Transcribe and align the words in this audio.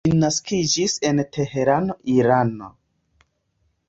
Ŝi 0.07 0.11
naskiĝis 0.21 0.95
en 1.09 1.21
Teherano, 1.37 1.97
Irano. 2.13 2.71